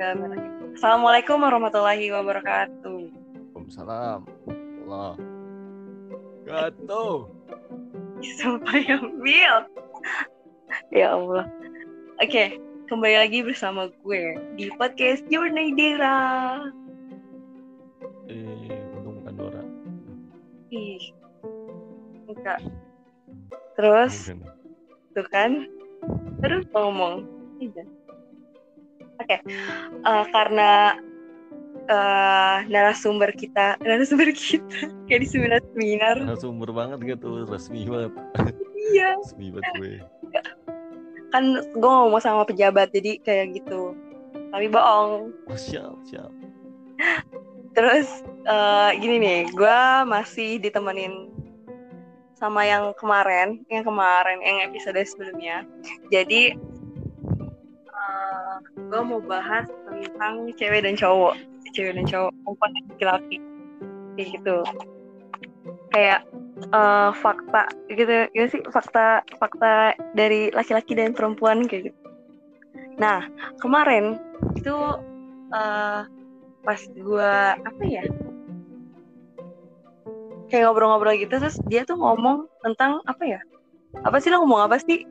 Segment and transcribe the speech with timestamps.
[0.00, 3.12] Assalamualaikum warahmatullahi wabarakatuh.
[3.52, 4.24] Waalaikumsalam.
[4.88, 5.12] Allah.
[6.48, 7.28] Gato.
[8.40, 9.68] Sampai ambil.
[10.88, 11.44] ya Allah.
[12.16, 12.56] Oke,
[12.88, 16.64] kembali lagi bersama gue di podcast Journey Dira.
[18.32, 19.62] Eh, untung bukan Dora.
[20.72, 21.12] Ih,
[22.24, 22.64] enggak.
[23.76, 24.48] Terus, Bukan.
[25.12, 25.68] tuh kan,
[26.40, 27.28] terus ngomong.
[27.60, 27.84] Iya.
[29.20, 30.96] Oke, eh, karena
[31.86, 36.16] eh, narasumber kita, narasumber kita kayak di seminar-seminar.
[36.24, 38.12] Narasumber banget gitu, resmi banget.
[38.90, 39.20] Iya.
[39.20, 39.94] Resmi banget gue.
[41.30, 43.94] kan gue ngomong sama pejabat jadi kayak gitu
[44.50, 46.26] tapi bohong Oh, siap, siap.
[47.70, 48.10] terus
[48.42, 49.78] eh, gini nih gue
[50.10, 51.30] masih ditemenin
[52.34, 55.62] sama yang kemarin yang kemarin yang episode sebelumnya
[56.10, 56.58] jadi
[58.90, 61.38] gue mau bahas tentang cewek dan cowok.
[61.78, 63.36] Cewek dan cowok perempuan dan laki-laki.
[64.18, 64.56] Kayak gitu.
[65.94, 66.20] Kayak
[66.74, 68.14] eh, fakta gitu.
[68.34, 68.60] Ya sih?
[68.66, 71.98] Fakta fakta dari laki-laki dan perempuan kayak gitu.
[72.98, 73.30] Nah
[73.62, 74.18] kemarin
[74.58, 74.76] itu
[75.54, 76.00] eh,
[76.66, 78.02] pas gue apa ya?
[80.50, 83.40] Kayak ngobrol-ngobrol gitu terus dia tuh ngomong tentang apa ya?
[84.02, 85.06] Apa sih lo ngomong apa sih?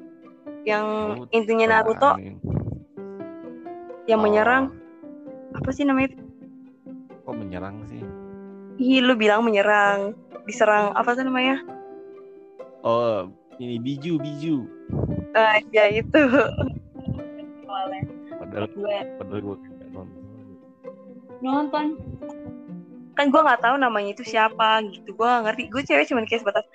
[0.67, 0.85] Yang
[1.31, 2.19] intinya Naruto?
[4.09, 4.73] Yang Oh, menyerang
[5.53, 6.17] apa sih namanya
[7.29, 8.01] Kok menyerang sih?
[8.81, 10.17] Ih, lu bilang menyerang.
[10.49, 11.61] Diserang apa sih namanya?
[12.81, 13.29] Oh,
[13.61, 14.65] ini biju, biju.
[15.37, 16.21] ah ya itu.
[18.33, 20.07] Padahal, gue padahal gue nonton.
[21.45, 21.85] nonton.
[23.13, 25.13] Kan gue nggak tahu namanya itu siapa gitu.
[25.13, 25.63] Gue nggak ngerti.
[25.69, 26.65] Gue cewek cuman kayak sebatas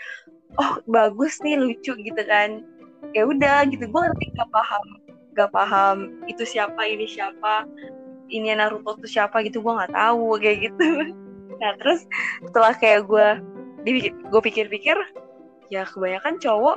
[0.54, 2.62] oh bagus nih lucu gitu kan.
[3.10, 3.90] Ya udah gitu.
[3.90, 5.02] Gue ngerti gak paham
[5.34, 7.66] gak paham itu siapa ini siapa
[8.32, 10.86] ini Naruto tuh siapa gitu gue nggak tahu kayak gitu.
[11.54, 12.02] Nah terus
[12.42, 13.28] setelah kayak gue
[14.10, 14.98] gue pikir-pikir
[15.70, 16.76] ya kebanyakan cowok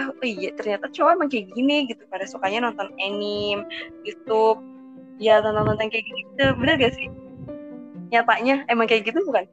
[0.00, 2.02] oh iya ternyata cowok emang kayak gini gitu.
[2.08, 3.68] Pada sukanya nonton anime
[4.02, 4.58] YouTube.
[5.22, 6.44] Ya nonton-nonton kayak gitu.
[6.56, 7.08] Bener gak sih?
[8.10, 9.44] Nyatanya emang kayak gitu bukan?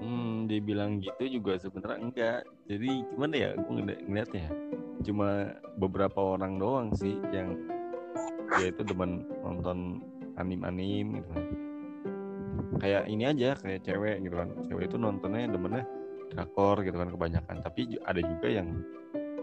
[0.00, 2.40] Hmm, dibilang gitu juga sebenarnya enggak.
[2.68, 4.48] Jadi gimana ya, gue ngeli- ngeliatnya
[5.00, 7.56] cuma beberapa orang doang sih yang
[8.58, 10.02] dia itu demen nonton
[10.36, 11.46] anim-anim gitu kan.
[12.80, 14.48] Kayak ini aja, kayak cewek gitu kan.
[14.66, 15.84] Cewek itu nontonnya demennya
[16.32, 17.56] drakor gitu kan kebanyakan.
[17.60, 18.68] Tapi ada juga yang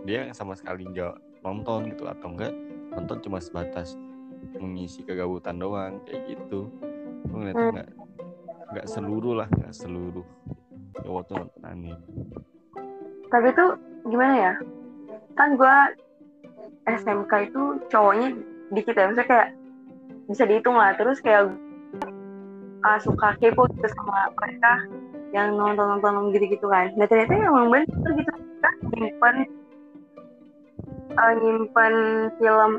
[0.04, 2.54] dia sama sekali nggak nonton gitu atau enggak
[2.92, 3.94] nonton cuma sebatas
[4.58, 6.72] mengisi kegabutan doang kayak gitu.
[7.28, 7.76] Gue ngeliatnya Hmm.
[7.78, 7.90] nggak
[8.68, 10.26] nggak seluruh lah, nggak seluruh
[10.98, 11.98] cowok tuh nonton anime.
[13.28, 13.76] tapi tuh
[14.08, 14.54] gimana ya
[15.38, 15.76] kan gue
[16.90, 17.62] SMK itu
[17.94, 18.34] cowoknya
[18.74, 19.50] dikit ya maksudnya kayak
[20.28, 20.96] bisa dihitung lah.
[20.98, 21.54] Terus kayak
[22.84, 24.74] ah, suka kepo gitu sama mereka
[25.36, 26.92] yang nonton-nonton gitu-gitu kan.
[26.96, 28.32] Nah ternyata emang bener gitu.
[28.64, 29.36] Kan nyimpen
[31.14, 31.96] eh, nyimpen
[32.40, 32.72] film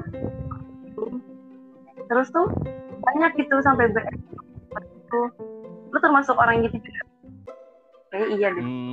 [2.09, 2.49] terus tuh
[3.05, 4.05] banyak gitu sampai ber
[4.81, 5.21] itu
[5.93, 7.03] lu termasuk orang gitu juga?
[8.09, 8.65] Kayak iya deh.
[8.65, 8.93] Hmm,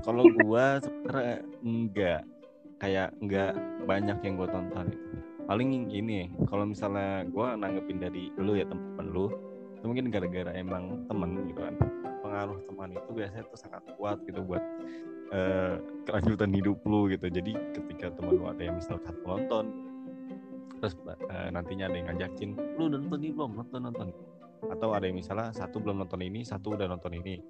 [0.00, 2.20] kalau gua sebenarnya enggak
[2.80, 3.52] kayak enggak
[3.84, 4.96] banyak yang gua tonton.
[5.44, 9.28] Paling ini kalau misalnya gua nanggepin dari lu ya temen lu,
[9.76, 11.74] itu mungkin gara-gara emang temen gitu kan.
[12.24, 14.62] Pengaruh teman itu biasanya tuh sangat kuat gitu buat
[15.34, 15.76] eh,
[16.08, 17.26] kelanjutan hidup lu gitu.
[17.28, 19.64] Jadi ketika temen lu ada yang misal satu nonton,
[20.80, 23.50] terus eh, nantinya ada yang ngajakin, lu udah nonton ini belum?
[23.60, 24.08] Nonton nonton.
[24.70, 27.40] Atau ada yang misalnya satu belum nonton ini, satu udah nonton ini.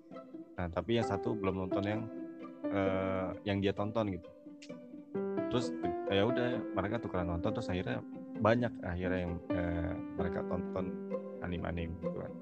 [0.56, 2.00] Nah, tapi yang satu belum nonton yang
[2.70, 4.39] eh, yang dia tonton gitu.
[5.50, 5.74] Terus
[6.10, 7.98] ya udah mereka tukeran nonton terus akhirnya
[8.38, 10.86] banyak akhirnya yang eh, mereka tonton
[11.42, 12.32] anim-anim gitu kan.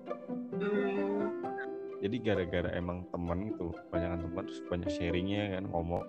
[1.99, 6.05] Jadi gara-gara emang temen gitu, banyak teman terus banyak sharingnya kan ngomong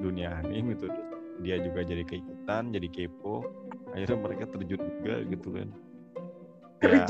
[0.00, 0.72] dunia anim.
[0.78, 0.96] Terus
[1.44, 3.44] dia juga jadi keikutan, jadi kepo.
[3.92, 5.68] Akhirnya mereka terjun juga gitu kan.
[6.80, 7.04] Ya,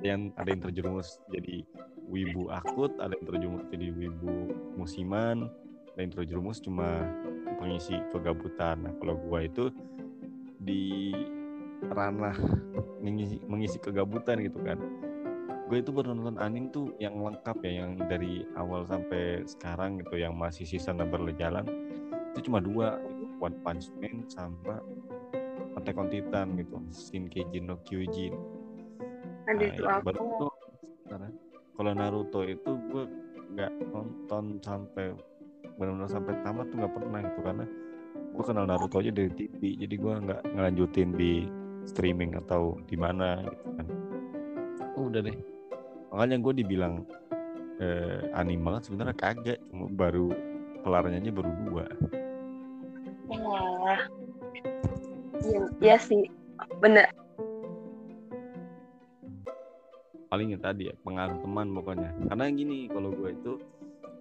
[0.00, 1.66] yang ada yang terjerumus jadi
[2.08, 4.32] wibu akut, ada yang terjerumus jadi wibu
[4.80, 5.52] musiman,
[5.92, 7.04] ada yang terjerumus cuma
[7.62, 8.82] pengisi kegabutan.
[8.82, 9.70] Nah, kalau gua itu
[10.58, 11.14] di
[11.94, 12.34] ranah
[12.98, 14.78] mengisi, mengisi kegabutan gitu kan.
[15.70, 20.20] Gue itu baru nonton anime tuh yang lengkap ya, yang dari awal sampai sekarang gitu,
[20.20, 21.64] yang masih seasonnya berjalan
[22.32, 23.24] itu cuma dua, gitu.
[23.40, 24.78] One Punch Man sama
[25.74, 28.36] Attack on Titan gitu, Shinkejin no Kyojin.
[29.48, 30.46] Ada Nah, itu
[31.08, 31.32] sekarang.
[31.72, 33.04] Kalau Naruto itu gue
[33.56, 35.16] nggak nonton sampai
[35.82, 37.64] benar-benar sampai tamat tuh nggak pernah gitu karena
[38.32, 41.32] gue kenal Naruto aja dari TV jadi gue nggak ngelanjutin di
[41.90, 43.86] streaming atau di mana gitu kan
[44.94, 45.38] udah deh
[46.14, 46.94] makanya gue dibilang
[47.82, 50.30] eh, anime banget sebenarnya kagak cuma baru
[50.86, 51.84] kelarnya aja baru dua
[53.32, 53.96] Wah.
[55.40, 56.28] Iya, iya sih.
[56.84, 57.08] Bener.
[60.32, 63.52] paling ya tadi ya pengaruh teman pokoknya karena gini kalau gue itu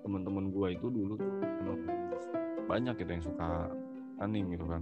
[0.02, 1.34] teman-teman gue itu dulu tuh
[2.68, 3.68] banyak gitu yang suka
[4.22, 4.82] anime gitu kan.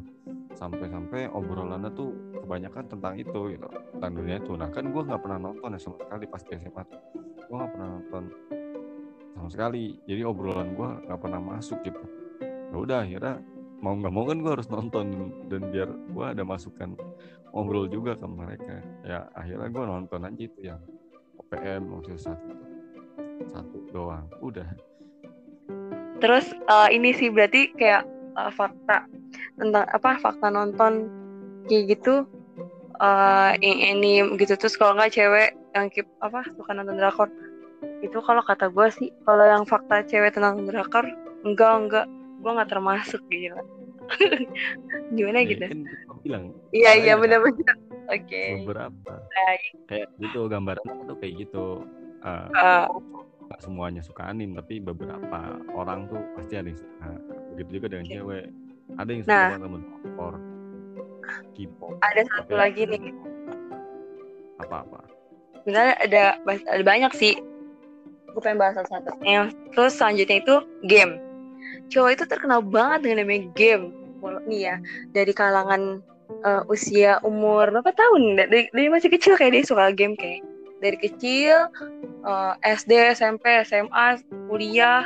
[0.54, 2.12] Sampai-sampai obrolannya tuh
[2.44, 4.52] kebanyakan tentang itu gitu tentang dunia itu.
[4.60, 6.84] Nah kan gue nggak pernah nonton ya sama sekali pas di SMA
[7.50, 8.24] gue nggak pernah nonton
[9.34, 9.84] sama sekali.
[10.06, 12.04] Jadi obrolan gue nggak pernah masuk gitu.
[12.44, 13.36] Ya udah akhirnya
[13.80, 15.06] mau nggak mau kan gue harus nonton
[15.48, 16.94] dan biar gue ada masukan
[17.56, 18.76] ngobrol juga ke mereka.
[19.08, 20.82] Ya akhirnya gue nonton aja itu yang
[21.40, 22.38] OPM waktu saat
[23.50, 24.28] satu doang.
[24.44, 24.68] Udah
[26.20, 28.04] Terus eh, ini sih berarti kayak
[28.36, 29.08] eh, fakta
[29.56, 31.08] tentang apa fakta nonton
[31.68, 32.28] kayak gitu
[33.00, 34.60] eh yang anime gitu.
[34.60, 37.32] Terus kalau nggak cewek yang keep apa suka nonton drakor
[38.04, 41.08] itu kalau kata gue sih kalau yang fakta cewek tentang drakor
[41.48, 42.06] enggak enggak.
[42.40, 43.60] Gue nggak termasuk gila
[45.16, 45.64] gimana Ya, gitu?
[45.68, 45.80] kan
[46.24, 46.44] bilang
[46.76, 47.76] iya iya benar-benar.
[48.10, 48.42] Oke.
[48.66, 49.14] beberapa.
[49.22, 49.62] Baik.
[49.86, 51.66] kayak gitu gambaran tuh kayak gitu.
[52.26, 52.86] Eh, Eh,
[53.50, 57.08] nggak semuanya suka anim tapi beberapa orang tuh pasti ada yang suka.
[57.58, 58.46] Begitu juga dengan cewek.
[58.96, 59.58] Ada yang suka Nah.
[59.58, 59.82] temen
[60.18, 60.34] or
[61.54, 61.94] K-pop.
[62.02, 63.02] Ada satu Tapi- lagi nih.
[64.60, 65.02] Apa-apa?
[65.66, 66.24] Sebenarnya ada
[66.70, 67.34] ada banyak sih.
[68.30, 70.56] Gue pengen bahas satu yang terus selanjutnya itu
[70.86, 71.18] game.
[71.90, 73.94] Cowok itu terkenal banget dengan namanya game.
[74.46, 74.76] Nih ya
[75.14, 78.38] dari kalangan eh, usia umur berapa tahun?
[78.38, 80.46] Dari, dari masih kecil kayak dia suka game kayak
[80.80, 81.68] dari kecil
[82.24, 85.06] eh, SD SMP SMA kuliah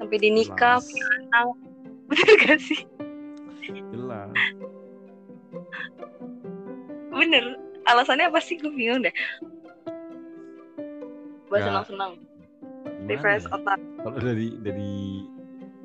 [0.00, 0.88] sampai di nikah Jelas.
[0.88, 1.46] punya anak.
[2.12, 2.80] Bener gak sih?
[3.92, 4.28] Jelas.
[7.12, 7.44] Bener.
[7.82, 8.56] Alasannya apa sih?
[8.58, 9.14] Gue bingung deh.
[11.48, 12.12] Buat Ya, senang-senang.
[13.04, 13.52] Refresh ya?
[13.52, 13.78] otak.
[14.00, 14.92] Kalau dari dari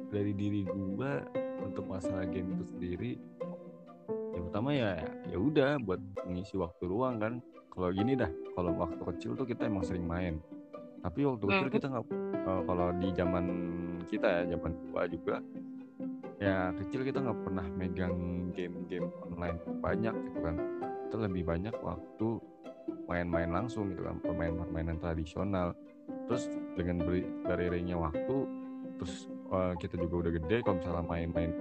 [0.07, 1.25] dari diri gua
[1.59, 3.11] untuk masalah game itu sendiri
[4.31, 7.33] yang pertama ya ya udah buat mengisi waktu luang kan
[7.77, 10.41] kalau gini dah kalau waktu kecil tuh kita emang sering main.
[10.97, 11.75] Tapi waktu kecil Hmm.
[11.77, 13.45] kita nggak eh, kalau di zaman
[14.09, 15.35] kita ya zaman tua juga
[16.37, 18.17] ya kecil kita nggak pernah megang
[18.53, 20.55] game-game online banyak gitu kan.
[21.05, 22.27] Kita lebih banyak waktu
[23.05, 25.77] main-main langsung gitu kan permainan-permainan tradisional.
[26.27, 28.35] Terus dengan beri beriringnya waktu
[28.97, 31.51] terus eh, kita juga udah gede kalau misalnya main-main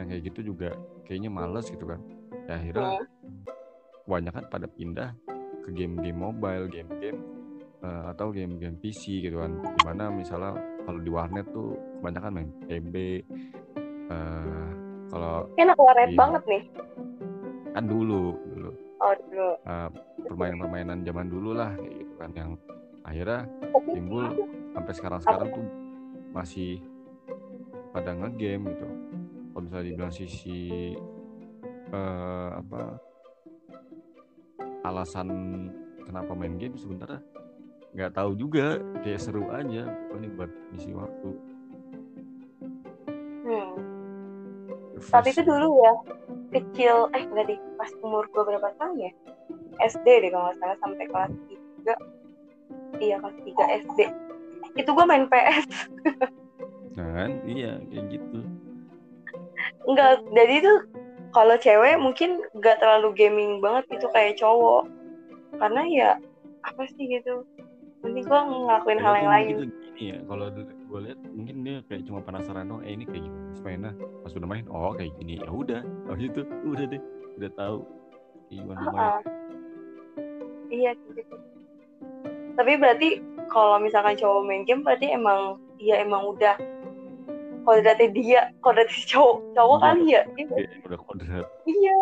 [0.00, 0.72] yang kayak gitu juga
[1.04, 2.00] kayaknya males gitu kan.
[2.48, 3.04] Ya akhirnya
[4.06, 5.10] kebanyakan pada pindah
[5.66, 7.18] ke game-game mobile game-game
[7.80, 12.48] eh, atau game-game PC gitu kan di mana misalnya kalau di warnet tuh kebanyakan main
[12.64, 12.94] PB
[14.06, 14.68] eh,
[15.08, 16.16] kalau anak warnet Iya.
[16.16, 16.62] banget nih.
[17.72, 19.48] kan dulu dulu Oh dulu.
[19.60, 19.88] eh,
[20.24, 22.50] permainan-permainan zaman dulu lah kayak gitu kan yang
[23.02, 23.40] akhirnya
[23.86, 24.24] timbul
[24.72, 25.66] sampai sekarang-sekarang tuh
[26.32, 26.80] masih
[27.90, 28.86] pada ngegame gitu.
[29.48, 30.92] Kalau misalnya dibilang sisi
[31.88, 32.98] eh, apa
[34.86, 35.28] alasan
[36.06, 37.20] kenapa main game sebenarnya
[37.96, 38.76] nggak tahu juga.
[39.00, 41.30] Kayak seru aja pokoknya buat ngisi waktu.
[43.46, 43.72] hmm.
[45.00, 45.92] Saat itu dulu ya
[46.56, 49.12] kecil eh enggak deh pas umur gue berapa tahun ya?
[49.82, 51.32] SD deh kalau nggak salah sampai kelas
[52.96, 53.98] 3 iya kelas 3 SD
[54.76, 55.66] itu gue main PS
[56.96, 57.30] kan?
[57.44, 58.40] Iya kayak gitu.
[59.84, 60.72] enggak jadi itu
[61.36, 64.88] kalau cewek mungkin nggak terlalu gaming banget gitu kayak cowok.
[65.60, 66.10] Karena ya
[66.64, 67.44] apa sih gitu?
[68.00, 69.52] Nanti gue ngelakuin hal yang lain.
[69.52, 73.28] Mungkin gini ya kalau gue lihat mungkin dia kayak cuma penasaran dong eh ini kayak
[73.28, 73.92] gimana mainnya?
[74.24, 75.36] Pas udah main oh kayak gini.
[75.36, 77.02] Ya udah oh gitu udah deh
[77.36, 77.76] udah tahu
[78.48, 78.96] kayak gimana main.
[78.96, 79.20] Heeh.
[80.72, 81.36] iya gitu.
[82.56, 83.08] Tapi berarti
[83.52, 86.56] kalau misalkan cowok main game berarti emang iya emang udah
[87.66, 90.22] kodratnya dia kodratnya si cowok cowok kali ya?
[90.32, 90.46] Iya.
[90.46, 91.46] Kayak udah kodrat.
[91.66, 91.96] Iya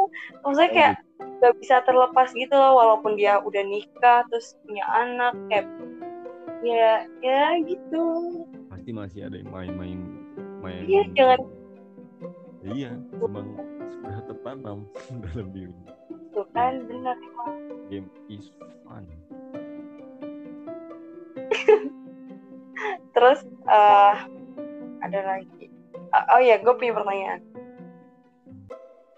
[0.44, 0.94] maksudnya kayak
[1.40, 5.66] gak bisa terlepas gitu loh walaupun dia udah nikah terus punya anak kayak
[6.61, 8.04] ya ya gitu.
[8.68, 10.00] Pasti masih ada yang main-main
[10.61, 11.52] main Iya, jangan-
[12.64, 13.49] iya emang
[13.90, 14.78] sudah tertanam
[15.25, 15.76] dalam diri.
[16.33, 17.56] Tuh kan benar emang.
[17.88, 18.52] Game is
[18.85, 19.04] fun.
[23.14, 24.16] Terus eh
[25.04, 25.68] ada lagi.
[26.16, 27.40] Ah, oh ya gue punya pertanyaan.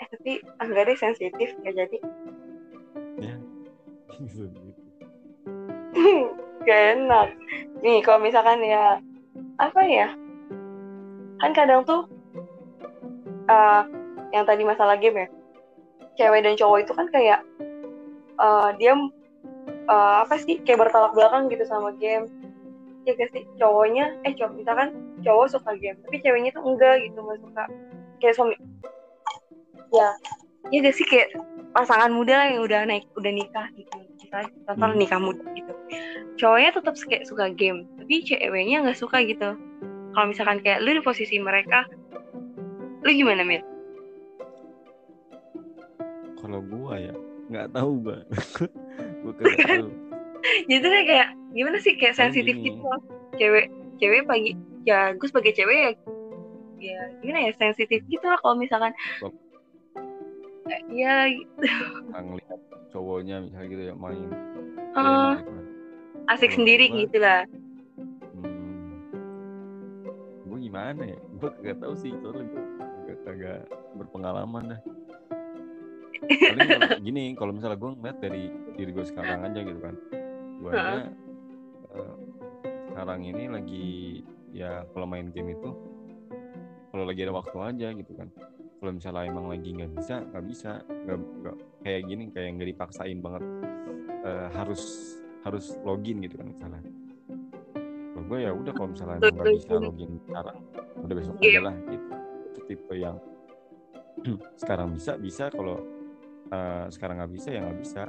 [0.03, 1.99] Eh tapi enggak deh sensitif nggak jadi.
[3.23, 3.35] Ya
[6.67, 7.29] gak enak.
[7.81, 8.99] Nih kalau misalkan ya
[9.63, 10.09] apa ya?
[11.39, 12.11] Kan kadang tuh
[13.47, 13.83] eh
[14.35, 15.29] yang tadi masalah game ya
[16.17, 17.41] cewek dan cowok itu kan kayak
[18.41, 18.97] uh, dia
[19.87, 20.59] uh, apa sih?
[20.65, 22.27] Kayak bertolak belakang gitu sama game
[23.07, 23.43] ya gak sih?
[23.63, 24.89] Cowoknya eh cowok misalkan
[25.23, 27.65] cowok suka game tapi ceweknya tuh enggak gitu nggak suka.
[28.19, 28.57] Kayak suami.
[29.95, 30.09] Ya
[30.75, 31.07] ya gak sih?
[31.07, 31.39] Kayak
[31.71, 33.97] pasangan muda lah yang udah naik udah nikah gitu.
[34.27, 34.99] Kita contoh hmm.
[34.99, 35.73] nikah muda gitu.
[36.37, 39.55] Cowoknya tetap kayak suka game tapi ceweknya nggak suka gitu.
[40.13, 41.87] Kalau misalkan kayak lu di posisi mereka
[43.07, 43.63] lu gimana Mir?
[46.43, 47.15] Kalau gua ya
[47.47, 48.19] nggak tahu gua
[49.23, 49.33] gua
[49.71, 50.06] tahu
[50.69, 53.01] jadi tuh kayak gimana sih kayak sensitif gitu loh
[53.37, 54.53] cewek cewek pagi
[54.87, 55.91] ya gue sebagai cewek ya
[56.81, 58.93] ya gimana ya sensitif gitu lah kalau misalkan.
[60.91, 61.63] Ya gitu.
[62.13, 62.61] Ngeliat
[62.91, 64.31] cowoknya misalnya gitu ya main.
[64.97, 65.37] Uh,
[66.33, 67.43] asik kalo sendiri gua, gitu lah.
[68.35, 68.99] Hmm,
[70.49, 71.19] gue gimana ya?
[71.39, 72.65] Gue gak tahu sih soalnya gue
[73.13, 73.61] gak, agak
[73.95, 74.81] berpengalaman dah.
[76.27, 76.69] Paling
[77.07, 79.95] gini kalau misalnya gue ngeliat dari diri gue sekarang aja gitu kan
[80.57, 82.17] gue uh,
[82.97, 83.89] sekarang ini lagi
[84.57, 85.71] ya kalau main game itu
[86.89, 88.33] kalau lagi ada waktu aja gitu kan.
[88.81, 93.45] Kalau misalnya emang lagi nggak bisa nggak bisa nggak kayak gini kayak nggak dipaksain banget
[94.25, 95.13] uh, harus
[95.45, 96.81] harus login gitu kan misalnya.
[98.17, 100.57] Kalau gue ya udah kalau misalnya emang nggak bisa login sekarang
[101.05, 102.07] udah besok aja lah gitu.
[102.49, 103.17] Itu tipe yang
[104.65, 105.85] sekarang bisa bisa kalau
[106.49, 108.03] uh, sekarang nggak bisa ya nggak bisa.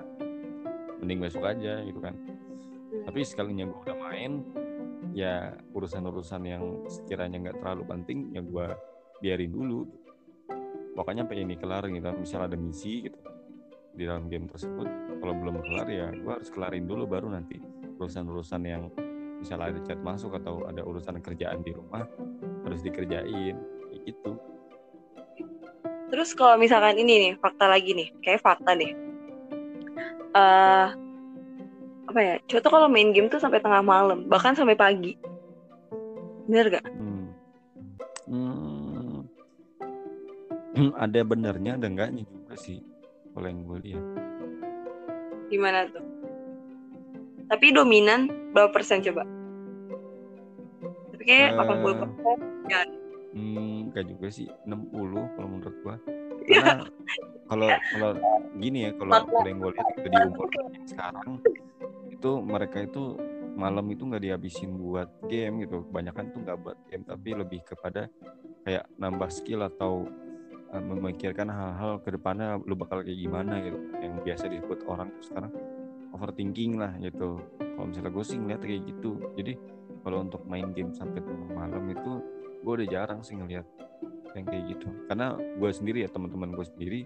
[1.03, 2.15] Mending besok aja gitu kan
[3.07, 4.43] tapi sekalinya gue udah main
[5.15, 8.67] ya urusan-urusan yang sekiranya nggak terlalu penting ya gue
[9.23, 9.87] biarin dulu.
[10.91, 13.17] Pokoknya sampai ini kelar gitu misal ada misi gitu
[13.97, 14.85] di dalam game tersebut
[15.23, 17.57] kalau belum kelar ya gue harus kelarin dulu baru nanti
[17.97, 18.93] urusan-urusan yang
[19.41, 22.05] misalnya ada chat masuk atau ada urusan kerjaan di rumah
[22.65, 24.31] harus dikerjain kayak gitu.
[26.07, 28.93] Terus kalau misalkan ini nih fakta lagi nih kayak fakta nih.
[30.37, 30.93] Uh,
[32.07, 32.35] apa ya?
[32.47, 35.19] Cowok tuh kalau main game tuh sampai tengah malam bahkan sampai pagi.
[36.47, 36.85] Bener gak?
[36.95, 37.27] Hmm.
[38.27, 39.23] Hmm.
[40.93, 42.83] ada benernya ada enggaknya juga sih
[43.33, 44.05] kalau yang gue lihat.
[45.47, 46.05] Gimana tuh?
[47.47, 49.23] Tapi dominan berapa persen coba?
[51.15, 52.37] Tapi kayak uh, puluh persen
[52.67, 52.83] ya.
[53.37, 55.95] Hmm, kayak juga sih 60 kalau menurut gue
[56.57, 56.89] karena
[57.45, 58.09] kalau kalau
[58.57, 59.13] gini ya kalau
[59.45, 60.47] yang gue lihat itu di umur
[60.87, 61.29] sekarang
[62.17, 63.13] itu mereka itu
[63.57, 65.85] malam itu nggak dihabisin buat game gitu.
[65.89, 68.09] Kebanyakan tuh nggak buat game tapi lebih kepada
[68.65, 70.09] kayak nambah skill atau
[70.73, 73.77] uh, memikirkan hal-hal ke depannya lu bakal kayak gimana gitu.
[74.01, 75.53] Yang biasa disebut orang sekarang
[76.13, 77.37] overthinking lah gitu.
[77.61, 79.11] Kalau misalnya gue sih ngeliat kayak gitu.
[79.37, 79.53] Jadi
[80.01, 82.11] kalau untuk main game sampai tengah malam itu
[82.65, 83.65] gue udah jarang sih ngeliat
[84.33, 84.89] yang kayak gitu.
[85.05, 86.99] Karena gue sendiri ya teman-teman gue sendiri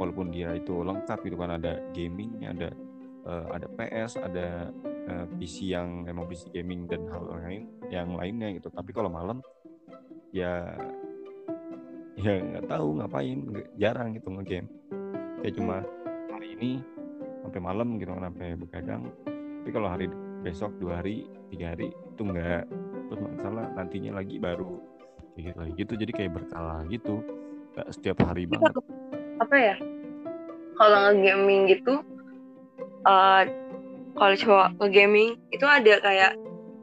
[0.00, 2.68] walaupun dia itu lengkap gitu kan ada gamingnya ada
[3.26, 4.70] uh, ada PS, ada
[5.08, 8.68] uh, eh, PC yang emang PC gaming dan hal lain yang lainnya gitu.
[8.70, 9.42] Tapi kalau malam
[10.34, 10.72] ya
[12.18, 13.38] ya nggak tahu ngapain,
[13.78, 14.68] jarang gitu ngegame.
[15.42, 15.76] Kayak cuma
[16.30, 16.70] hari ini
[17.42, 19.02] sampai malam gitu sampai begadang.
[19.62, 20.06] Tapi kalau hari
[20.42, 22.66] besok dua hari tiga hari itu enggak
[23.06, 24.80] terus masalah nantinya lagi baru
[25.36, 27.14] kayak gitu lagi gitu jadi kayak berkala gitu
[27.72, 28.72] nggak setiap hari banget
[29.40, 29.76] apa ya
[30.76, 32.02] kalau nge-gaming gitu
[33.06, 33.42] uh,
[34.16, 36.32] kalau cowok nge-gaming itu ada kayak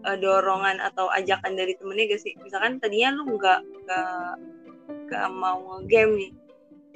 [0.06, 2.34] uh, dorongan atau ajakan dari temennya gak sih?
[2.42, 4.32] Misalkan tadinya lu nggak nggak
[5.10, 6.32] nggak mau nge-game nih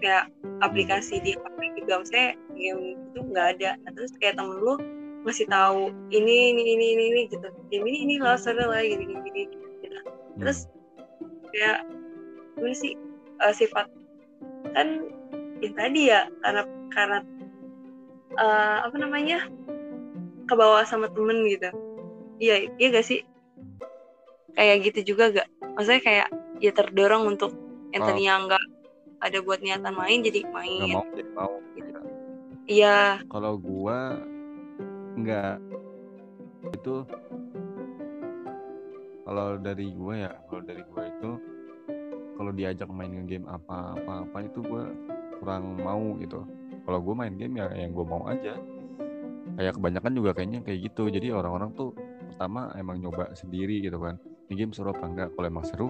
[0.01, 0.25] kayak
[0.65, 3.71] aplikasi di HP juga misalnya game itu nggak ada.
[3.85, 4.75] Nah terus kayak temen lu
[5.23, 7.47] masih tahu ini ini ini ini, ini gitu.
[7.71, 9.41] Game ini ini loh seru lah gini gini gini
[9.79, 9.99] gitu.
[10.41, 10.67] terus
[11.53, 11.85] kayak
[12.57, 12.97] gimana sih
[13.39, 13.85] uh, sifat
[14.73, 15.05] kan
[15.61, 17.17] ya tadi ya karena karena
[18.37, 19.47] uh, apa namanya?
[20.49, 21.69] Ke bawah sama temen gitu.
[22.41, 23.21] Iya iya gak sih?
[24.53, 26.27] Kayak gitu juga gak maksudnya kayak
[26.61, 27.51] ya terdorong untuk
[27.93, 28.07] yang oh.
[28.09, 28.65] tadinya nggak
[29.23, 30.81] ada buat niatan main jadi main.
[30.81, 31.53] Gak mau jadi mau.
[31.73, 31.99] Gitu.
[32.69, 32.97] iya.
[33.29, 34.17] Kalau gua
[35.13, 35.61] nggak
[36.73, 37.05] itu
[39.23, 41.31] kalau dari gue ya kalau dari gue itu
[42.33, 44.83] kalau diajak main game apa apa apa itu gue
[45.39, 46.43] kurang mau gitu
[46.83, 48.59] kalau gue main game ya yang gue mau aja.
[49.53, 51.03] Kayak kebanyakan juga kayaknya kayak gitu.
[51.07, 51.95] Jadi orang-orang tuh
[52.31, 54.19] pertama emang nyoba sendiri gitu kan.
[54.49, 55.29] Ini game seru apa enggak?
[55.35, 55.87] Kalau emang seru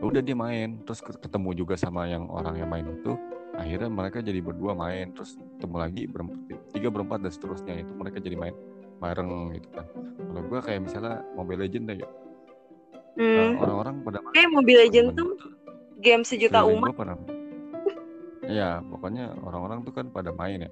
[0.00, 0.80] ya udah dia main.
[0.88, 3.12] Terus ketemu juga sama yang orang yang main itu
[3.56, 5.12] akhirnya mereka jadi berdua main.
[5.12, 6.38] Terus ketemu lagi berempat
[6.72, 8.54] tiga berempat dan seterusnya itu mereka jadi main
[9.00, 9.86] bareng gitu kan.
[10.16, 12.08] Kalau gue kayak misalnya Mobile Legend deh ya.
[13.16, 13.56] Hmm.
[13.56, 15.30] nah, orang-orang pada kayak Mobile Legend tuh
[16.00, 16.92] game sejuta umat
[18.46, 20.70] ya pokoknya orang-orang tuh kan pada main ya.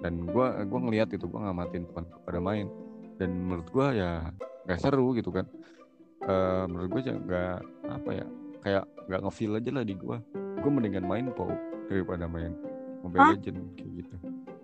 [0.00, 2.66] Dan gue gua ngeliat itu gue ngamatin teman pada main.
[3.20, 4.32] Dan menurut gue ya
[4.64, 5.44] nggak seru gitu kan.
[6.24, 7.56] Uh, menurut gue nggak
[7.88, 8.26] apa ya
[8.60, 10.16] kayak nggak ngefeel aja lah di gue
[10.60, 11.48] gue mendingan main po
[11.88, 12.52] daripada main
[13.00, 13.32] Mobile Hah?
[13.32, 14.14] Legend kayak gitu.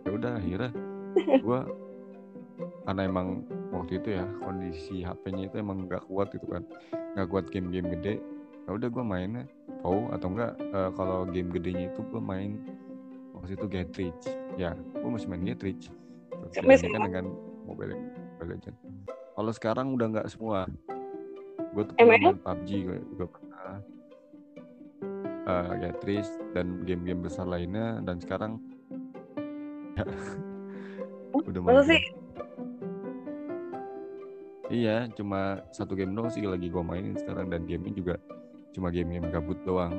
[0.04, 0.70] Ya udah akhirnya
[1.44, 1.60] gue
[2.86, 3.42] karena emang
[3.74, 6.62] waktu itu ya kondisi HP-nya itu emang nggak kuat gitu kan.
[7.16, 8.14] Nggak kuat game-game gede.
[8.68, 9.44] Ya udah gue mainnya
[9.86, 12.58] POW atau enggak uh, kalau game gedenya itu gue main
[13.38, 14.22] waktu itu Getrich
[14.58, 15.94] ya gue masih main Getrich
[16.50, 17.30] kan dengan
[17.62, 18.76] Mobile, Mobile Legend
[19.36, 20.64] kalau sekarang udah nggak semua.
[21.76, 23.84] Gue tuh main PUBG gue pernah.
[25.46, 26.26] Uh, Getrich
[26.56, 28.00] dan game-game besar lainnya.
[28.00, 28.56] Dan sekarang
[29.92, 30.08] ya,
[31.52, 32.02] udah main sih?
[34.72, 37.52] Iya, cuma satu game doang sih lagi gue mainin sekarang.
[37.52, 38.14] Dan gamenya juga
[38.76, 39.97] cuma game-game gabut doang.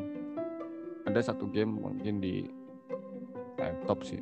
[1.10, 2.46] Ada satu game mungkin di
[3.58, 4.22] laptop sih,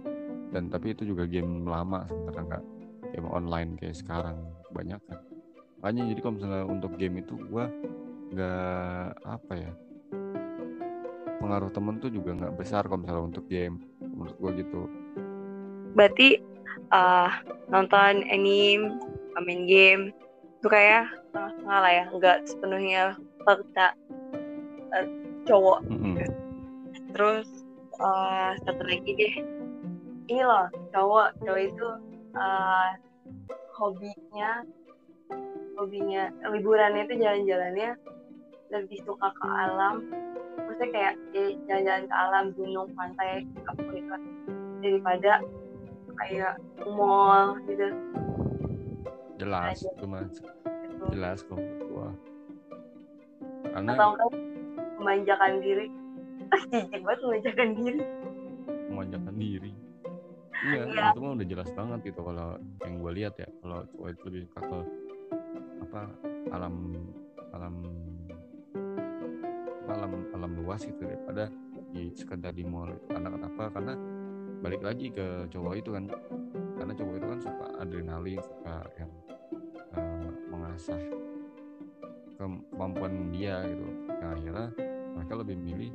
[0.56, 2.64] dan tapi itu juga game lama sebenarnya nggak
[3.12, 4.40] game online kayak sekarang
[4.72, 5.20] banyak kan.
[5.84, 7.66] Makanya jadi kalau misalnya untuk game itu gue
[8.32, 9.72] nggak apa ya
[11.38, 14.82] pengaruh temen tuh juga nggak besar kalau misalnya untuk game menurut gue gitu.
[15.94, 16.42] Berarti
[16.90, 17.30] uh,
[17.70, 18.98] nonton anime,
[19.36, 20.04] main game
[20.58, 23.04] itu kayak setengah lah ya nggak sepenuhnya
[23.46, 23.94] fakta
[24.96, 25.08] uh,
[25.46, 25.80] cowok.
[25.92, 26.28] Mm-hmm.
[27.16, 27.48] terus
[28.00, 29.36] uh, satu lagi deh.
[30.32, 31.38] Ini loh cowok.
[31.44, 31.88] Cowok itu
[32.36, 32.90] uh,
[33.80, 34.64] hobinya
[35.76, 37.90] hobinya liburannya itu jalan-jalannya
[38.72, 40.04] lebih suka ke alam.
[40.56, 41.16] Maksudnya kayak
[41.68, 44.16] jalan-jalan ke alam gunung pantai apa gitu
[44.84, 45.34] daripada
[46.20, 47.88] kayak mall gitu.
[49.40, 50.36] Jelas itu mas
[51.12, 51.60] jelas kok.
[51.92, 52.12] Gua
[53.76, 54.32] karena atau
[55.00, 55.86] memanjakan diri.
[56.52, 58.02] Ah jijik banget memanjakan diri.
[58.92, 59.72] Memanjakan diri.
[60.66, 61.06] Iya ya.
[61.14, 64.42] itu mah udah jelas banget gitu kalau yang gue lihat ya kalau cowok itu lebih
[64.50, 64.80] suka ke
[65.86, 66.02] apa
[66.56, 66.76] alam
[67.54, 67.76] alam
[69.86, 71.52] alam alam luas gitu daripada
[71.94, 72.92] di sekedar di mall.
[73.08, 73.64] Karena kenapa?
[73.72, 73.94] Karena
[74.64, 76.06] balik lagi ke cowok itu kan.
[76.76, 79.12] Karena cowok itu kan suka adrenalin suka yang
[80.52, 81.02] mengasah
[82.36, 83.86] kemampuan dia gitu.
[84.12, 84.68] Nah, akhirnya
[85.16, 85.92] mereka lebih milih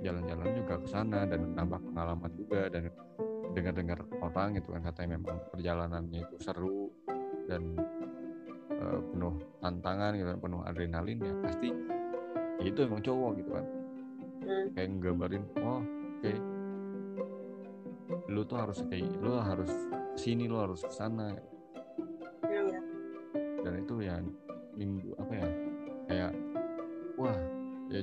[0.00, 2.88] jalan-jalan juga ke sana dan nambah pengalaman juga dan
[3.52, 6.88] dengar-dengar orang gitu kan katanya memang perjalanannya itu seru
[7.50, 7.74] dan
[8.78, 11.68] uh, penuh tantangan gitu penuh adrenalin ya pasti
[12.62, 13.66] ya itu emang cowok gitu kan
[14.46, 14.66] hmm.
[14.78, 15.82] kayak nggambarin oh oke
[16.22, 16.38] okay.
[18.30, 19.72] lu tuh harus kayak lu harus
[20.14, 21.34] sini lu harus ke sana
[23.90, 24.22] itu ya
[24.78, 25.48] minggu apa ya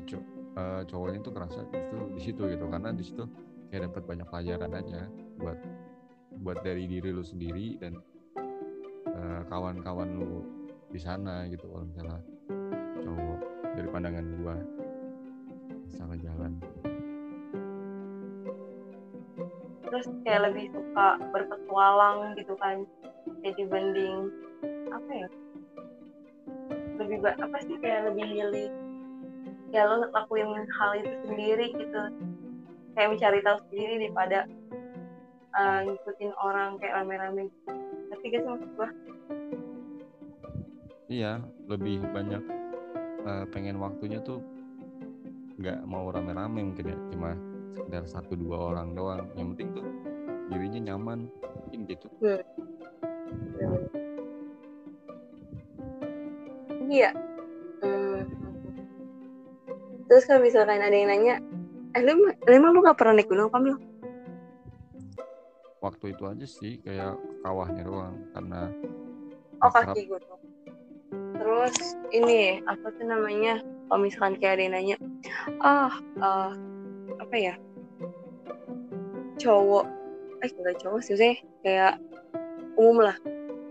[0.06, 0.20] ya
[0.58, 3.24] uh, cowoknya tuh kerasa itu di situ gitu karena di situ
[3.70, 5.02] kayak dapat banyak pelajaran aja
[5.38, 5.60] buat
[6.42, 7.98] buat dari diri lu sendiri dan
[9.10, 10.46] uh, kawan-kawan lu
[10.94, 12.20] di sana gitu kalau misalnya
[13.04, 13.40] cowok
[13.76, 14.56] dari pandangan gua
[15.94, 16.52] sama jalan.
[19.88, 22.84] Terus kayak lebih suka berpetualang gitu kan
[23.42, 24.30] jadi banding
[24.92, 25.28] apa ya?
[26.98, 28.68] Lebih apa sih kayak lebih milih
[29.76, 30.48] ya lo lakuin
[30.80, 32.02] hal itu sendiri gitu
[32.96, 34.40] kayak mencari tahu sendiri daripada
[35.54, 37.52] uh, ngikutin orang kayak rame-rame
[38.08, 38.90] tapi gak sih maksud gua
[41.12, 42.44] iya lebih banyak
[43.28, 44.40] uh, pengen waktunya tuh
[45.58, 47.34] nggak mau rame-rame mungkin ya cuma
[47.74, 49.86] sekedar satu dua orang doang yang penting tuh
[50.48, 51.28] dirinya nyaman
[51.68, 52.08] mungkin gitu.
[56.88, 57.12] Iya.
[57.12, 57.37] Hmm.
[60.08, 61.36] Terus kalau misalkan ada yang nanya,
[61.96, 63.78] eh lu emang lu gak pernah naik gunung apa Mil?
[65.84, 68.72] Waktu itu aja sih kayak kawahnya doang karena
[69.62, 70.42] Oh kaki gunung.
[71.38, 71.76] Terus
[72.16, 73.62] ini apa tuh namanya?
[73.88, 74.96] Kalau misalkan kayak ada yang nanya,
[75.64, 76.52] ah uh,
[77.20, 77.54] apa ya?
[79.40, 79.86] Cowok,
[80.44, 82.02] eh enggak cowok sih, sih kayak
[82.76, 83.18] umum lah,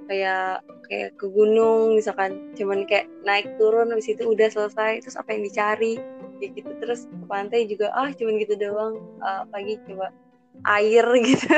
[0.08, 5.34] kayak kayak ke gunung misalkan cuman kayak naik turun habis itu udah selesai terus apa
[5.34, 5.98] yang dicari
[6.38, 6.70] kayak gitu.
[6.82, 9.00] Terus ke pantai juga ah cuman gitu doang.
[9.20, 10.12] Uh, pagi coba
[10.64, 11.52] air gitu.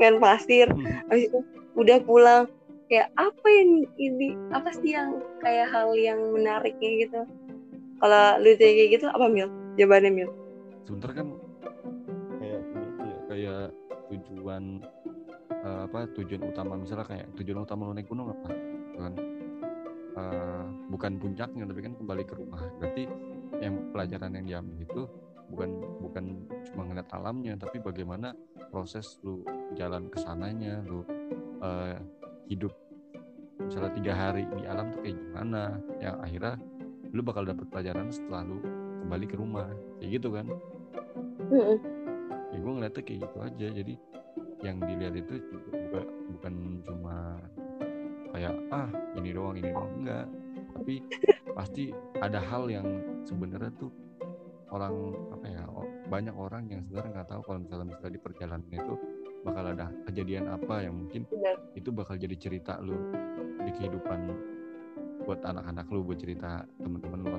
[0.00, 0.68] Main pasir.
[0.68, 1.08] Hmm.
[1.08, 1.40] habis itu
[1.76, 2.44] udah pulang.
[2.92, 4.36] Kayak apa yang ini?
[4.52, 7.08] Apa sih yang kayak hal yang menariknya?
[7.08, 7.20] Gitu.
[8.02, 9.48] Kalau lu kayak gitu apa mil?
[9.80, 10.28] Jawabannya mil?
[10.84, 11.32] Sebentar kan
[12.36, 12.60] kayak
[13.00, 13.62] ya, kayak
[14.12, 14.84] tujuan
[15.64, 16.76] uh, apa tujuan utama.
[16.76, 18.48] Misalnya kayak tujuan utama lo naik gunung apa
[19.00, 19.14] kan?
[20.12, 22.60] Uh, bukan puncaknya tapi kan kembali ke rumah.
[22.76, 23.08] Berarti
[23.62, 25.02] yang pelajaran yang diambil itu
[25.52, 25.70] bukan
[26.02, 26.24] bukan
[26.72, 28.34] cuma ngeliat alamnya tapi bagaimana
[28.72, 29.44] proses lu
[29.78, 31.06] jalan ke sananya lu
[31.62, 31.94] uh,
[32.50, 32.72] hidup
[33.60, 36.54] misalnya tiga hari di alam tuh kayak gimana yang akhirnya
[37.12, 38.58] lu bakal dapet pelajaran setelah lu
[39.04, 39.68] kembali ke rumah
[40.00, 40.46] kayak gitu kan?
[42.52, 43.94] Ya gue ngeliatnya kayak gitu aja jadi
[44.62, 46.06] yang dilihat itu juga bukan,
[46.38, 46.54] bukan
[46.88, 47.16] cuma
[48.32, 48.88] kayak ah
[49.20, 49.92] ini doang ini doang.
[50.00, 50.26] Enggak
[50.72, 50.94] tapi
[51.52, 52.86] pasti ada hal yang
[53.28, 53.92] sebenarnya tuh
[54.72, 55.62] orang apa ya
[56.08, 58.94] banyak orang yang sebenarnya nggak tahu kalau misalnya misalnya di perjalanan itu
[59.42, 61.56] bakal ada kejadian apa yang mungkin Benar.
[61.76, 62.96] itu bakal jadi cerita lu
[63.62, 64.32] di kehidupan
[65.22, 67.30] buat anak-anak lu buat cerita temen-temen lu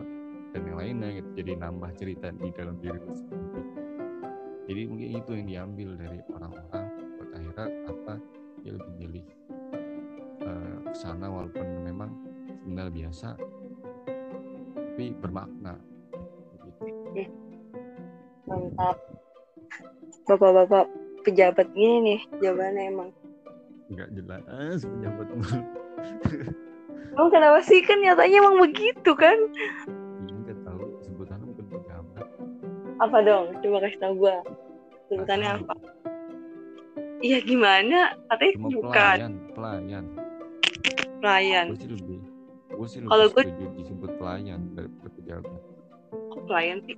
[0.54, 3.63] dan yang lainnya gitu jadi nambah cerita di dalam diri lu sendiri
[4.63, 6.86] jadi mungkin itu yang diambil dari orang-orang
[7.17, 8.13] buat akhirnya apa
[8.63, 9.26] dia lebih milih
[10.45, 12.12] eh, ke sana walaupun memang
[12.63, 13.30] sebenarnya biasa
[14.93, 15.73] tapi bermakna
[16.53, 17.25] gitu.
[18.45, 18.93] Mantap.
[20.29, 20.86] Bapak-bapak
[21.25, 23.10] pejabat gini nih jawabannya emang.
[23.89, 24.45] nggak jelas
[24.86, 25.27] pejabat
[27.13, 29.34] Emang kenapa sih kan nyatanya emang begitu kan?
[30.21, 32.25] ini nggak tahu sebutannya bukan pejabat
[33.01, 33.45] Apa dong?
[33.65, 34.36] Coba kasih tau gue.
[35.10, 35.73] Sebutannya apa?
[37.19, 38.13] Iya gimana?
[38.29, 40.06] Katanya cuma bukan pelayan pelayan
[41.17, 41.65] pelayan.
[41.67, 42.19] gue sih lebih
[42.69, 43.49] gue sih lebih Kalau gue-
[44.23, 45.62] pelayan daripada pejabat
[46.31, 46.95] Kok pelayan sih?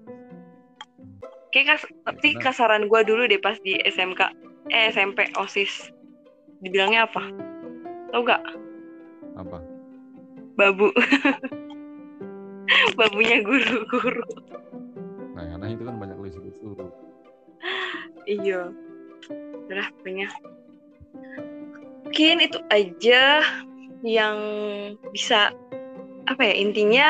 [1.50, 4.22] Kayak kas tapi karena- kasaran gue dulu deh pas di SMK,
[4.70, 5.90] eh SMP OSIS.
[6.62, 7.24] Dibilangnya apa?
[8.14, 8.44] Tau gak?
[9.36, 9.60] apa
[10.56, 10.92] Babu.
[13.00, 14.24] Babunya guru-guru.
[15.36, 16.88] nah karena itu kan banyak lu suruh
[18.24, 18.72] Iya.
[19.68, 20.28] Udah pokoknya.
[22.08, 23.44] Mungkin itu aja
[24.06, 24.38] yang
[25.12, 25.52] bisa
[26.26, 27.10] apa ya intinya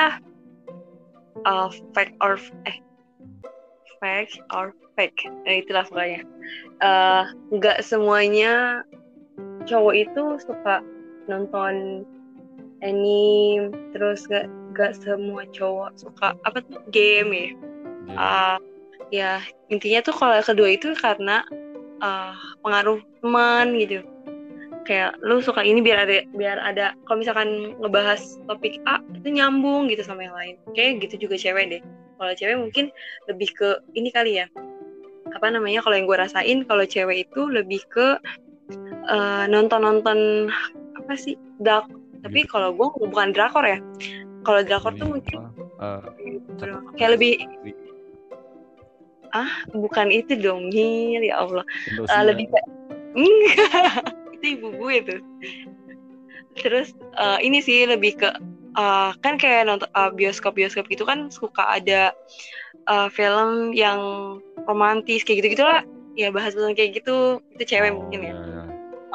[1.47, 2.35] uh, fact or
[2.67, 2.77] eh
[4.03, 5.23] fact or fake.
[5.47, 6.21] Nah, itulah pokoknya.
[6.83, 7.23] Eh,
[7.55, 8.83] nggak semuanya
[9.65, 10.83] cowok itu suka
[11.25, 12.03] nonton
[12.83, 17.47] anime terus gak gak semua cowok suka apa tuh game ya?
[18.05, 18.57] Dia- Ah,
[19.09, 19.31] ya
[19.71, 21.41] intinya tuh kalau kedua itu karena
[22.03, 24.03] ah, pengaruh teman gitu
[24.85, 29.89] kayak lu suka ini biar ada biar ada kalau misalkan ngebahas topik A itu nyambung
[29.89, 30.55] gitu sama yang lain.
[30.77, 31.81] Kayak gitu juga cewek deh.
[32.15, 32.85] Kalau cewek mungkin
[33.27, 34.47] lebih ke ini kali ya.
[35.33, 38.17] Apa namanya kalau yang gue rasain kalau cewek itu lebih ke
[39.49, 40.49] nonton nonton
[40.97, 41.85] apa sih dark
[42.25, 42.49] tapi Gitu.
[42.57, 43.77] kalau gue bukan drakor ya.
[44.41, 45.37] Kalau drakor tuh mungkin
[45.81, 46.09] apa,
[46.61, 47.33] eh, kayak lebih
[49.77, 51.65] bukan itu dong Nyil, ya Allah.
[51.93, 52.67] Eh, lebih kayak
[53.13, 53.93] enggak
[54.35, 55.21] itu ibu gue tuh
[56.59, 58.29] terus eh, ini sih lebih ke
[58.75, 62.11] eh, kan kayak nonton bioskop bioskop gitu kan suka ada
[62.87, 63.99] eh, film yang
[64.67, 65.83] romantis kayak gitu gitulah
[66.15, 68.63] ya bahas bahas kayak gitu itu cewek Oh, mungkin ya iya, iya.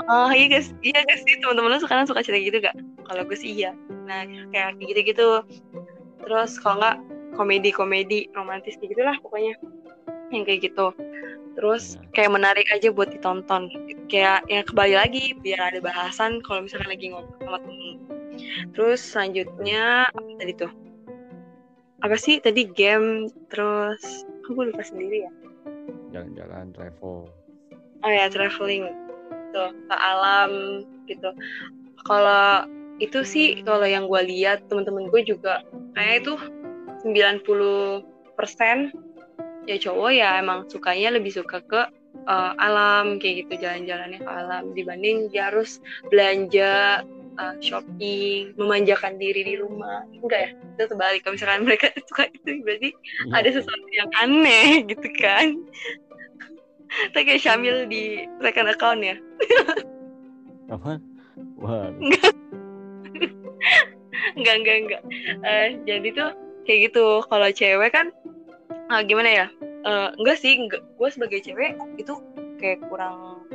[0.09, 2.77] Ah iya guys, iya guys sih teman-teman lu sekarang suka cerita gitu gak?
[3.05, 3.77] Kalau gue sih iya.
[4.09, 5.45] Nah kayak gitu-gitu.
[6.25, 6.97] Terus kalau nggak
[7.37, 9.61] komedi-komedi romantis kayak gitulah pokoknya
[10.33, 10.93] yang kayak gitu.
[11.61, 12.09] Terus Iya.
[12.17, 13.69] kayak menarik aja buat ditonton.
[14.09, 18.01] Kayak ya kembali lagi biar ada bahasan kalau misalkan lagi ngobrol sama temen.
[18.73, 20.73] Terus selanjutnya apa tadi tuh?
[22.01, 25.33] Apa sih tadi game terus aku lupa sendiri ya.
[26.11, 27.31] jalan-jalan travel
[28.03, 28.89] Oh ya traveling
[29.53, 30.51] gitu ke alam
[31.07, 31.31] gitu.
[32.09, 32.65] Kalau
[32.99, 35.61] itu sih kalau yang gue lihat teman-teman gue juga
[35.93, 36.35] kayak itu
[37.05, 38.01] 90%
[39.71, 41.83] ya cowok ya emang sukanya lebih suka ke
[42.27, 45.79] uh, alam kayak gitu jalan-jalannya ke alam dibanding dia harus
[46.11, 47.07] belanja
[47.39, 50.03] uh, shopping memanjakan diri di rumah.
[50.11, 51.21] Enggak ya itu terbalik.
[51.23, 52.91] Kalau misalkan mereka suka itu berarti
[53.31, 55.55] ada sesuatu yang aneh gitu kan.
[57.15, 59.17] Tapi kayak Syamil di second account ya.
[60.67, 60.99] Apa?
[61.63, 61.95] Wah.
[64.37, 65.03] Enggak, enggak, enggak.
[65.47, 66.31] Eh, Jadi tuh
[66.67, 67.23] kayak gitu.
[67.25, 68.13] Kalau cewek kan
[68.91, 69.47] ah, Gimana ya?
[69.63, 70.83] Eh, Enggak sih enggak.
[70.99, 72.21] Gue sebagai cewek Itu
[72.61, 73.47] kayak kurang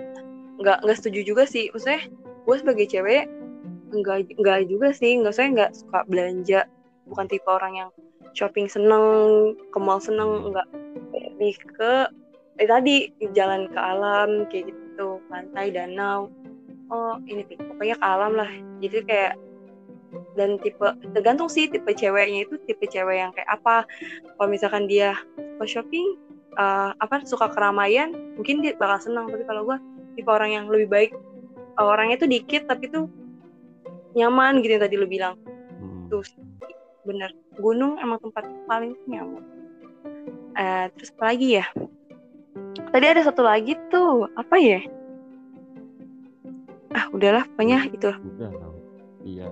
[0.58, 1.70] Enggak, enggak setuju juga sih.
[1.76, 2.02] Maksudnya
[2.48, 3.28] gue sebagai cewek
[3.94, 5.20] Enggak, enggak juga sih.
[5.20, 6.62] Enggak saya enggak suka belanja.
[7.06, 7.90] Bukan tipe orang yang
[8.34, 9.06] shopping seneng
[9.70, 10.68] Ke mall seneng Enggak.
[11.14, 11.94] Lebih ke
[12.64, 15.20] eh, Tadi jalan ke alam Kayak gitu.
[15.30, 16.32] Pantai, danau.
[16.90, 18.50] Oh ini Pokoknya ke alam lah.
[18.82, 19.34] Jadi kayak
[20.36, 20.84] dan tipe
[21.16, 23.88] tergantung sih tipe ceweknya itu tipe cewek yang kayak apa.
[24.36, 25.16] Kalau misalkan dia
[25.58, 26.20] suka shopping
[26.60, 29.32] uh, apa suka keramaian mungkin dia bakal senang.
[29.32, 29.78] Tapi kalau gue
[30.20, 31.12] tipe orang yang lebih baik
[31.80, 33.08] uh, orangnya tuh dikit tapi tuh
[34.16, 35.40] nyaman gitu yang tadi lu bilang.
[35.80, 36.08] Hmm.
[36.12, 36.22] tuh
[37.06, 39.44] bener gunung emang tempat paling nyaman.
[40.60, 41.66] Eh terus apa lagi ya?
[42.92, 44.84] Tadi ada satu lagi tuh apa ya?
[46.96, 48.12] Ah udahlah pokoknya itu.
[48.12, 48.75] Udah
[49.26, 49.50] iya.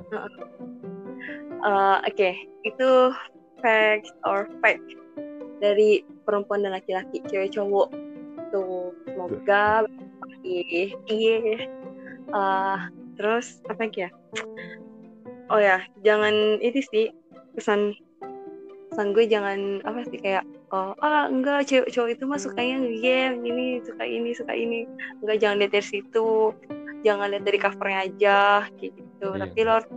[1.64, 2.30] Eh, oke.
[2.68, 2.90] Itu
[3.64, 4.84] fact or fact
[5.64, 7.24] dari perempuan dan laki-laki.
[7.32, 7.90] Cewek cowok.
[8.52, 9.88] Tuh semoga
[10.44, 11.38] iya iya.
[12.28, 12.78] Eh,
[13.16, 14.12] terus apa lagi ya?
[15.52, 17.06] Oh ya jangan itu sih
[17.56, 17.96] pesan
[18.90, 23.42] pesan gue jangan apa sih kayak oh ah enggak cewek cowok itu mah sukanya game
[23.46, 24.84] ini suka ini suka ini.
[25.24, 26.52] Enggak jangan lihat dari situ.
[27.04, 28.40] Jangan lihat dari covernya aja
[28.80, 29.40] kayak gitu Iya.
[29.42, 29.90] tapi lo harus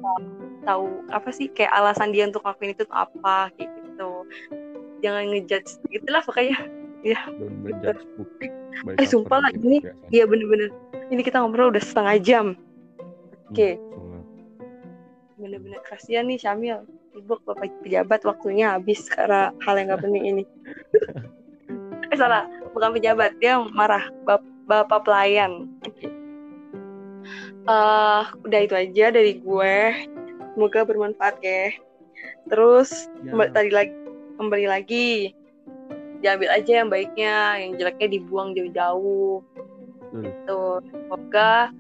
[0.63, 4.11] tahu, apa sih kayak alasan dia untuk ngelakuin itu apa kayak gitu.
[4.99, 6.59] Jangan ngejudge gitulah pokoknya.
[7.03, 10.11] Dan menjudge book by Eh, sumpah lah, ini- gitu biasanya.
[10.11, 10.69] iya bener-bener.
[11.07, 12.47] Ini kita ngobrol udah setengah jam.
[13.47, 13.75] Oke.
[13.75, 14.21] Hmm, soalnya.
[15.37, 16.83] bener-bener kasihan nih Syamil.
[17.09, 20.45] Sibuk bapak pejabat waktunya habis karena hal yang gak penting ini.
[22.07, 25.67] Eh salah bukan pejabat dia marah bap- bapak pelayan
[27.67, 29.77] Eh, udah itu aja dari gue.
[30.55, 31.75] Semoga bermanfaat ya.
[32.47, 33.95] Terus Ya, kembali tadi lagi
[34.39, 35.11] kembali lagi.
[36.23, 39.43] Diambil aja yang baiknya yang jeleknya dibuang jauh-jauh.
[40.15, 40.23] Betul.
[40.23, 40.63] gitu.
[40.95, 41.75] Semoga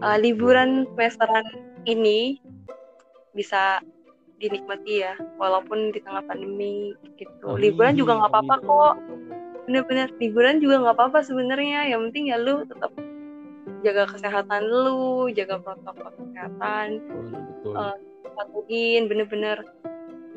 [0.00, 1.44] uh, liburan semesteran
[1.84, 2.40] ini
[3.36, 3.84] bisa
[4.40, 5.12] dinikmati ya.
[5.36, 7.52] Walaupun di tengah pandemi gitu.
[7.52, 8.94] Amin, liburan juga nggak apa-apa kok.
[9.68, 11.92] Bener-bener liburan juga nggak apa-apa sebenarnya.
[11.92, 12.88] Yang penting ya lu tetap
[13.86, 17.74] jaga kesehatan lu jaga protokol kesehatan betul, betul.
[17.78, 17.96] Eh,
[18.34, 19.58] patuhin bener-bener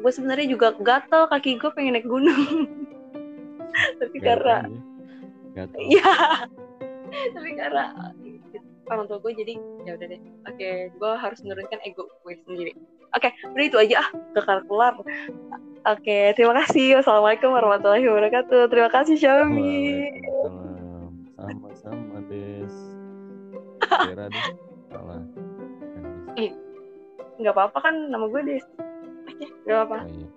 [0.02, 2.66] gue sebenarnya juga gatel kaki gue pengen naik gunung
[4.02, 4.66] tapi karena
[5.56, 5.66] ya.
[5.78, 6.14] Iya.
[7.36, 7.92] Tapi karena
[8.88, 10.22] orang tua gue jadi ya udah deh.
[10.48, 12.72] Oke, gue harus menurunkan ego gue sendiri.
[13.12, 14.96] Oke, udah itu aja ah, gak kelar.
[15.84, 17.00] Oke, terima kasih.
[17.00, 18.72] Wassalamualaikum warahmatullahi wabarakatuh.
[18.72, 20.08] Terima kasih Xiaomi.
[23.92, 24.46] Vera deh.
[24.92, 25.22] Salah.
[26.40, 26.52] Eh,
[27.40, 28.62] nggak apa-apa kan nama gue deh.
[29.28, 29.98] Aja, nggak apa-apa.
[30.04, 30.28] Oh, iya.